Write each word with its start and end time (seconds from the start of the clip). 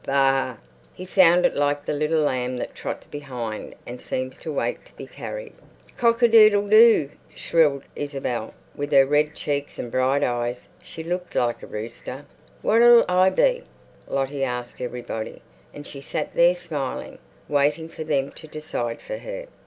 Baa!" 0.03 0.57
He 0.95 1.05
sounded 1.05 1.53
like 1.53 1.85
the 1.85 1.93
little 1.93 2.21
lamb 2.21 2.57
that 2.57 2.73
trots 2.73 3.05
behind 3.05 3.75
and 3.85 4.01
seems 4.01 4.39
to 4.39 4.51
wait 4.51 4.83
to 4.85 4.95
be 4.97 5.05
carried. 5.05 5.53
"Cock 5.95 6.23
a 6.23 6.27
doodle 6.27 6.67
do!" 6.69 7.11
shrilled 7.35 7.83
Isabel. 7.95 8.55
With 8.75 8.91
her 8.93 9.05
red 9.05 9.35
cheeks 9.35 9.77
and 9.77 9.91
bright 9.91 10.23
eyes 10.23 10.67
she 10.81 11.03
looked 11.03 11.35
like 11.35 11.61
a 11.61 11.67
rooster. 11.67 12.25
"What'll 12.63 13.05
I 13.07 13.29
be?" 13.29 13.61
Lottie 14.07 14.43
asked 14.43 14.81
everybody, 14.81 15.43
and 15.71 15.85
she 15.85 16.01
sat 16.01 16.33
there 16.33 16.55
smiling, 16.55 17.19
waiting 17.47 17.87
for 17.87 18.03
them 18.03 18.31
to 18.31 18.47
decide 18.47 19.01
for 19.01 19.17
her. 19.19 19.45